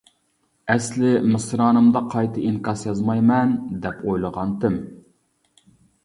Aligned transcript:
ئەسلى 0.75 1.09
مىسرانىمدا 1.33 2.01
قايتا 2.13 2.45
ئىنكاس 2.47 2.85
يازمايمەن 2.87 3.51
دەپ 3.83 4.01
ئويلىغانتىم. 4.07 4.79